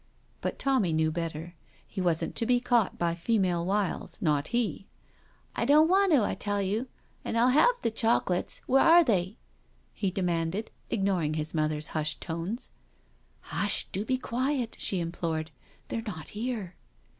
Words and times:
But 0.41 0.57
Tonuny 0.57 0.93
knew 0.93 1.11
better. 1.11 1.53
He 1.85 2.01
wasn't 2.01 2.35
to 2.37 2.47
be 2.47 2.59
caught 2.59 2.97
by 2.97 3.13
female 3.13 3.63
wiles, 3.63 4.19
not 4.19 4.47
he." 4.47 4.87
I 5.55 5.63
don' 5.63 5.87
wan' 5.87 6.09
to, 6.09 6.23
I 6.23 6.33
tell 6.33 6.59
you. 6.59 6.87
But 7.21 7.35
I'll 7.35 7.49
have 7.49 7.75
the 7.83 7.91
chocklets— 7.91 8.61
where 8.65 8.83
are 8.83 9.03
they?" 9.03 9.37
he 9.93 10.09
de 10.09 10.23
manded, 10.23 10.69
ignoring 10.89 11.35
his 11.35 11.53
mother's 11.53 11.89
hushed 11.89 12.19
tones. 12.19 12.71
"Hushl 13.51 13.89
do 13.91 14.03
be 14.03 14.17
quiet," 14.17 14.75
she 14.79 14.99
implored, 14.99 15.51
"they're 15.89 16.01
not 16.01 16.29
here." 16.29 16.77